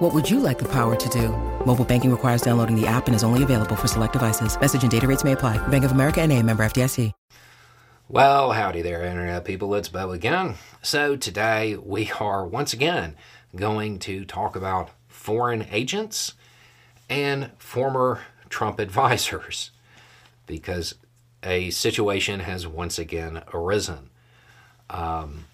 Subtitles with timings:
[0.00, 1.28] What would you like the power to do?
[1.66, 4.58] Mobile banking requires downloading the app and is only available for select devices.
[4.58, 5.58] Message and data rates may apply.
[5.68, 7.12] Bank of America and a member FDIC.
[8.08, 9.74] Well, howdy there, Internet people.
[9.74, 10.54] It's Beau again.
[10.80, 13.14] So today we are once again
[13.54, 16.32] going to talk about foreign agents
[17.10, 19.70] and former Trump advisors
[20.46, 20.94] because
[21.42, 24.08] a situation has once again arisen.
[24.88, 25.44] Um,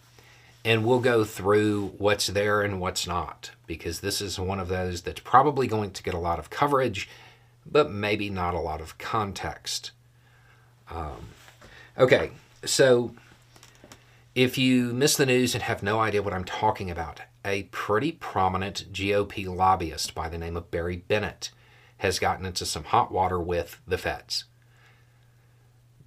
[0.67, 5.03] and we'll go through what's there and what's not because this is one of those
[5.03, 7.09] that's probably going to get a lot of coverage,
[7.65, 9.93] but maybe not a lot of context.
[10.91, 11.29] Um,
[11.97, 12.33] okay,
[12.65, 13.15] so
[14.35, 18.11] if you miss the news and have no idea what I'm talking about, a pretty
[18.11, 21.53] prominent GOP lobbyist by the name of Barry Bennett
[21.99, 24.47] has gotten into some hot water with the feds.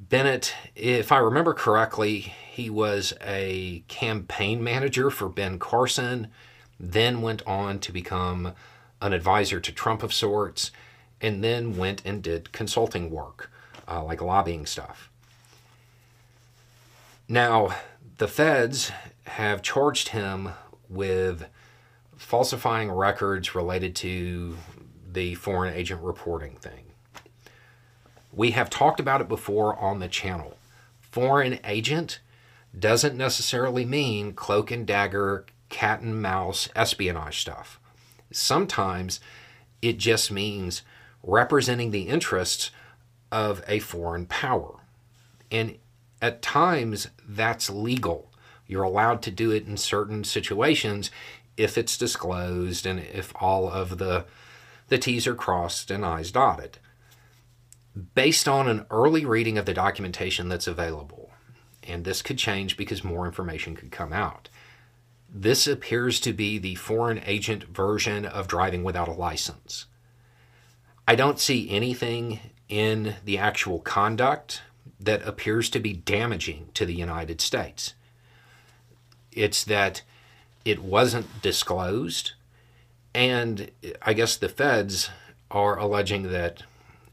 [0.10, 6.30] Bennett, if I remember correctly, he was a campaign manager for Ben Carson,
[6.80, 8.54] then went on to become
[9.02, 10.72] an advisor to Trump of sorts,
[11.22, 13.52] and then went and did consulting work,
[13.88, 15.12] uh, like lobbying stuff.
[17.28, 17.76] Now,
[18.18, 18.92] the feds
[19.26, 20.50] have charged him
[20.90, 21.46] with
[22.18, 24.58] falsifying records related to
[25.12, 26.89] the foreign agent reporting thing.
[28.32, 30.58] We have talked about it before on the channel.
[31.00, 32.20] Foreign agent
[32.78, 37.80] doesn't necessarily mean cloak and dagger, cat and mouse espionage stuff.
[38.32, 39.20] Sometimes
[39.82, 40.84] it just means
[41.24, 42.72] representing the interests
[43.32, 44.76] of a foreign power.
[45.52, 45.78] And
[46.22, 48.32] at times that's legal.
[48.68, 51.10] You're allowed to do it in certain situations
[51.58, 54.26] if it's disclosed and if all of the
[54.90, 56.80] the T's are crossed and I's dotted.
[58.14, 61.32] Based on an early reading of the documentation that's available,
[61.84, 64.50] and this could change because more information could come out.
[65.32, 69.86] This appears to be the foreign agent version of driving without a license.
[71.08, 74.62] I don't see anything in the actual conduct
[75.00, 77.94] that appears to be damaging to the United States.
[79.32, 80.04] It's that
[80.66, 82.34] it wasn't disclosed,
[83.14, 85.10] and I guess the feds
[85.50, 86.64] are alleging that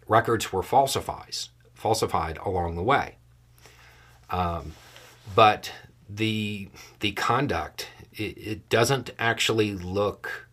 [0.09, 3.17] records were falsifies, falsified along the way.
[4.31, 4.73] Um,
[5.35, 5.73] but
[6.09, 6.69] the
[7.01, 10.49] the conduct it, it, doesn't actually look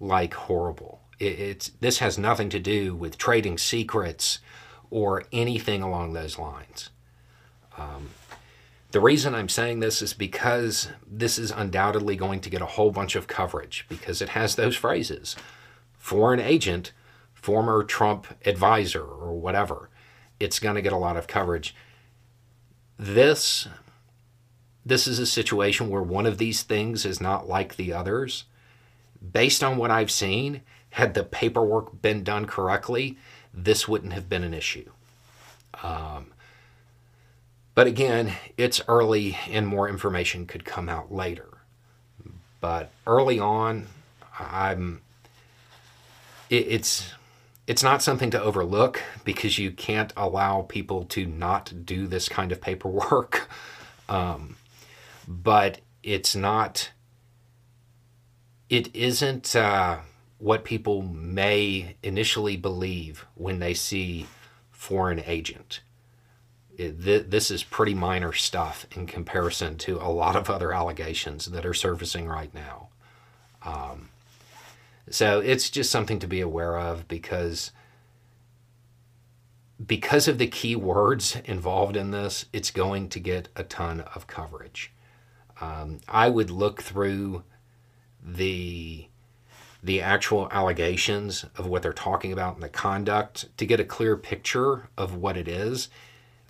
[0.00, 1.00] like horrible.
[1.18, 4.38] It, it's this has nothing to do with trading secrets
[4.90, 6.90] or anything along those lines.
[7.76, 8.10] Um,
[8.92, 12.90] the reason I'm saying this is because this is undoubtedly going to get a whole
[12.90, 15.36] bunch of coverage because it has those phrases
[15.98, 16.92] foreign agent,
[17.46, 19.88] former Trump advisor, or whatever.
[20.40, 21.76] It's going to get a lot of coverage.
[22.98, 23.68] This
[24.84, 28.46] this is a situation where one of these things is not like the others.
[29.32, 33.16] Based on what I've seen, had the paperwork been done correctly,
[33.54, 34.90] this wouldn't have been an issue.
[35.84, 36.32] Um,
[37.76, 41.58] but again, it's early and more information could come out later.
[42.60, 43.86] But early on,
[44.36, 45.02] I'm
[46.50, 47.12] it, it's
[47.66, 52.52] it's not something to overlook because you can't allow people to not do this kind
[52.52, 53.48] of paperwork.
[54.08, 54.54] Um,
[55.26, 56.92] but it's not
[58.70, 59.98] it isn't uh,
[60.38, 64.28] what people may initially believe when they see
[64.70, 65.80] foreign agent
[66.78, 71.46] it, th- this is pretty minor stuff in comparison to a lot of other allegations
[71.46, 72.88] that are surfacing right now.
[73.62, 74.10] Um,
[75.10, 77.72] so it's just something to be aware of because
[79.84, 84.26] because of the key words involved in this, it's going to get a ton of
[84.26, 84.90] coverage.
[85.60, 87.44] Um, I would look through
[88.22, 89.08] the
[89.82, 94.16] the actual allegations of what they're talking about and the conduct to get a clear
[94.16, 95.88] picture of what it is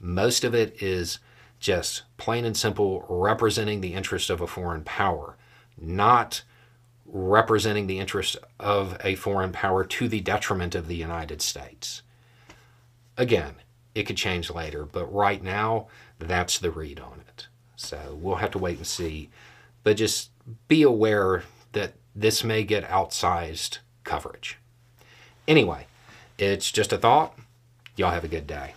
[0.01, 1.19] most of it is
[1.59, 5.37] just plain and simple representing the interest of a foreign power,
[5.79, 6.43] not
[7.09, 12.03] representing the interests of a foreign power to the detriment of the United States.
[13.17, 13.55] Again,
[13.95, 15.89] it could change later, but right now,
[16.19, 17.49] that's the read on it.
[17.77, 19.31] So we'll have to wait and see.
[19.83, 20.31] But just
[20.69, 24.59] be aware that this may get outsized coverage.
[25.47, 25.87] Anyway,
[26.39, 27.39] it's just a thought.
[27.97, 28.75] Y'all have a good day.